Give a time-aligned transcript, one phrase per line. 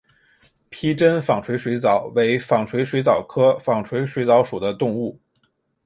[0.71, 5.19] 披针纺锤水蚤为纺锤水蚤科纺锤水蚤属的动物。